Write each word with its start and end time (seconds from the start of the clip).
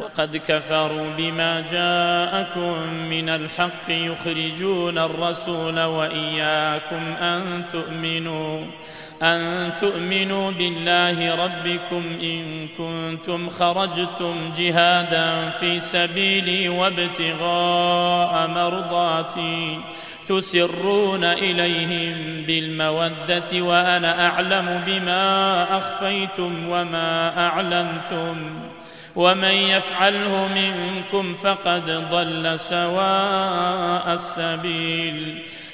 وقد 0.00 0.36
كفروا 0.36 1.06
بما 1.16 1.60
جاءكم 1.60 2.94
من 3.10 3.28
الحق 3.28 3.88
يخرجون 3.88 4.98
الرسول 4.98 5.80
وإياكم 5.80 7.14
أن 7.20 7.64
تؤمنوا 7.72 8.64
أن 9.22 9.70
تؤمنوا 9.80 10.50
بالله 10.50 11.44
ربكم 11.44 12.02
إن 12.22 12.68
كنتم 12.68 13.50
خرجتم 13.50 14.52
جهادا 14.56 15.50
في 15.50 15.80
سبيلي 15.80 16.68
وابتغاء 16.68 18.46
مرضاتي 18.46 19.80
تسرون 20.26 21.24
إليهم 21.24 22.44
بالمودة 22.46 23.62
وأنا 23.62 24.26
أعلم 24.26 24.82
بما 24.86 25.66
أخفيتم 25.78 26.68
وما 26.68 27.38
أعلنتم. 27.46 28.36
ومن 29.16 29.44
يفعله 29.44 30.48
منكم 30.48 31.34
فقد 31.34 31.90
ضل 32.10 32.58
سواء 32.58 34.14
السبيل. 34.14 35.46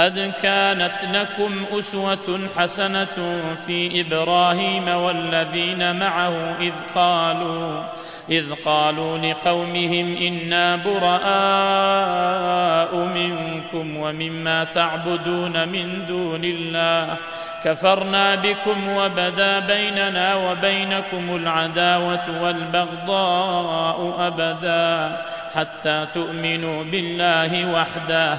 قد 0.00 0.32
كانت 0.42 0.96
لكم 1.12 1.64
أسوة 1.78 2.48
حسنة 2.56 3.42
في 3.66 4.00
إبراهيم 4.00 4.88
والذين 4.88 5.96
معه 5.96 6.56
إذ 6.60 6.72
قالوا 6.94 7.82
إذ 8.30 8.44
قالوا 8.64 9.18
لقومهم 9.18 10.16
إنا 10.16 10.76
براء 10.76 11.20
منكم 12.96 13.96
ومما 13.96 14.64
تعبدون 14.64 15.68
من 15.68 16.06
دون 16.08 16.44
الله. 16.44 17.16
كفرنا 17.64 18.34
بكم 18.34 18.88
وبدا 18.88 19.58
بيننا 19.58 20.34
وبينكم 20.34 21.36
العداوة 21.36 22.42
والبغضاء 22.42 24.16
أبدا 24.18 25.22
حتى 25.54 26.06
تؤمنوا 26.14 26.84
بالله 26.84 27.72
وحده. 27.72 28.38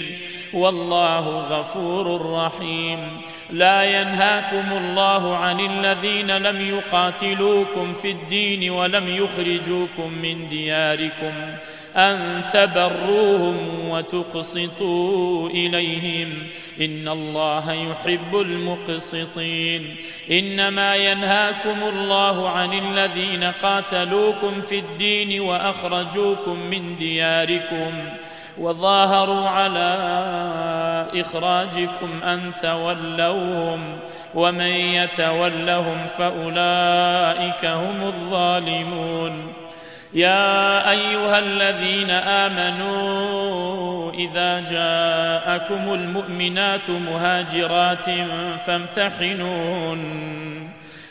والله 0.53 1.29
غفور 1.29 2.31
رحيم. 2.31 2.99
لا 3.49 4.01
ينهاكم 4.01 4.77
الله 4.77 5.35
عن 5.35 5.59
الذين 5.59 6.37
لم 6.37 6.61
يقاتلوكم 6.61 7.93
في 7.93 8.11
الدين 8.11 8.69
ولم 8.71 9.07
يخرجوكم 9.07 10.11
من 10.21 10.49
دياركم 10.49 11.33
أن 11.95 12.43
تبروهم 12.53 13.89
وتقسطوا 13.89 15.49
إليهم. 15.49 16.47
إن 16.81 17.07
الله 17.07 17.73
يحب 17.73 18.35
المقسطين. 18.35 19.95
إنما 20.31 20.95
ينهاكم 20.95 21.83
الله 21.83 22.49
عن 22.49 22.73
الذين 22.73 23.43
قاتلوكم 23.43 24.61
في 24.61 24.79
الدين 24.79 25.41
وأخرجوكم 25.41 26.59
من 26.59 26.97
دياركم. 26.97 27.91
وظاهروا 28.61 29.49
على 29.49 29.91
إخراجكم 31.15 32.23
أن 32.23 32.51
تولوهم 32.61 33.97
ومن 34.35 34.61
يتولهم 34.61 36.07
فأولئك 36.17 37.65
هم 37.65 38.03
الظالمون. 38.03 39.53
يا 40.13 40.91
أيها 40.91 41.39
الذين 41.39 42.11
آمنوا 42.11 44.11
إذا 44.11 44.59
جاءكم 44.59 45.93
المؤمنات 45.93 46.89
مهاجرات 46.89 48.05
فامتحنوهن. 48.67 50.01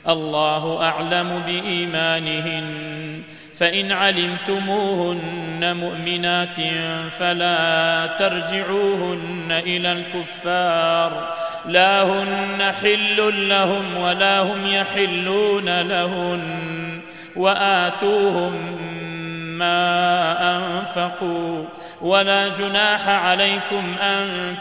الله 0.09 0.83
أعلم 0.83 1.43
بإيمانهن. 1.47 3.23
فإن 3.61 3.93
علمتموهن 3.93 5.77
مؤمنات 5.77 6.55
فلا 7.19 8.07
ترجعوهن 8.19 9.47
إلى 9.51 9.93
الكفار. 9.93 11.35
لا 11.67 12.03
هن 12.03 12.73
حل 12.83 13.49
لهم 13.49 13.97
ولا 13.97 14.41
هم 14.41 14.67
يحلون 14.67 15.81
لهن 15.81 17.01
وآتوهم 17.37 18.53
ما 19.59 20.37
أنفقوا. 20.57 21.65
ولا 22.01 22.49
جناح 22.49 23.09
عليكم 23.09 23.95
أن 24.03 24.55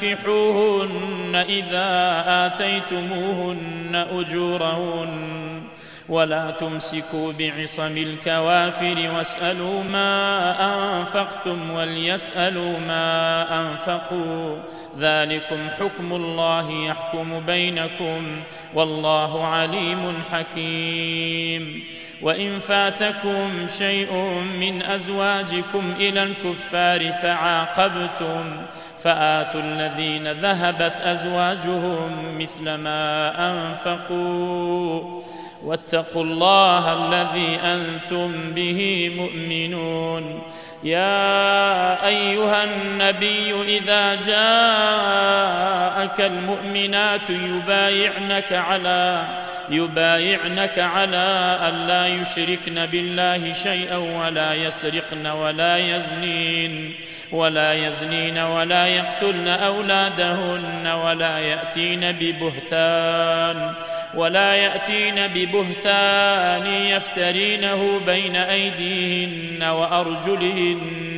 تنكحوهن 0.00 1.44
إذا 1.48 2.24
آتيتموهن 2.28 4.06
أجورهن. 4.12 5.67
ولا 6.08 6.50
تمسكوا 6.50 7.32
بعصم 7.38 7.96
الكوافر 7.96 9.10
واسألوا 9.16 9.82
ما 9.92 11.00
أنفقتم 11.00 11.70
وليسألوا 11.70 12.78
ما 12.78 13.46
أنفقوا. 13.60 14.56
ذلكم 14.98 15.68
حكم 15.70 16.12
الله 16.12 16.70
يحكم 16.70 17.40
بينكم 17.40 18.42
والله 18.74 19.46
عليم 19.46 20.22
حكيم. 20.32 21.84
وإن 22.22 22.58
فاتكم 22.58 23.66
شيء 23.78 24.12
من 24.60 24.82
أزواجكم 24.82 25.94
إلى 25.98 26.22
الكفار 26.22 27.12
فعاقبتم 27.12 28.56
فآتوا 29.02 29.60
الذين 29.60 30.32
ذهبت 30.32 31.00
أزواجهم 31.00 32.38
مثل 32.38 32.74
ما 32.74 33.32
أنفقوا. 33.50 35.22
واتقوا 35.64 36.22
الله 36.22 36.92
الذي 36.92 37.58
أنتم 37.64 38.54
به 38.54 39.10
مؤمنون. 39.16 40.42
يا 40.84 42.06
أيها 42.06 42.64
النبي 42.64 43.78
إذا 43.78 44.14
جاءك 44.14 46.20
المؤمنات 46.20 47.30
يبايعنك 47.30 48.52
على 48.52 49.26
يبايعنك 49.70 50.78
على 50.78 51.58
ألا 51.68 52.06
يشركن 52.06 52.86
بالله 52.86 53.52
شيئا 53.52 53.96
ولا 53.96 54.54
يسرقن 54.54 55.26
ولا 55.26 55.78
يزنين 55.78 56.94
ولا 57.32 57.74
يزنين 57.74 58.38
ولا 58.38 58.86
يقتلن 58.86 59.48
أولادهن 59.48 60.86
ولا 60.86 61.38
يأتين 61.38 62.12
ببهتان. 62.12 63.74
ولا 64.14 64.54
يأتين 64.54 65.26
ببهتان 65.34 66.66
يفترينه 66.66 68.00
بين 68.06 68.36
أيديهن 68.36 69.62
وأرجلهن. 69.62 71.17